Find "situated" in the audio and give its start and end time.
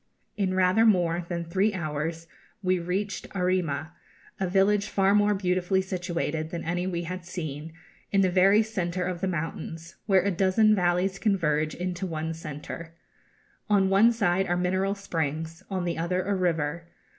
5.83-6.49